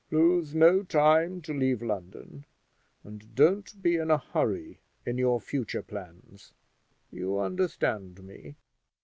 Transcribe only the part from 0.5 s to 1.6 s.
no time to